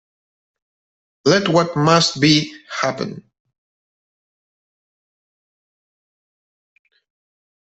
[1.25, 3.29] Let what must be, happen.